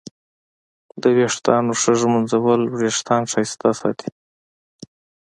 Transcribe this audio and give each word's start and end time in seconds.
د 1.01 1.03
ویښتانو 1.17 1.71
ښه 1.81 1.91
ږمنځول 1.99 2.61
وېښتان 2.79 3.21
ښایسته 3.31 3.69
ساتي. 3.81 4.09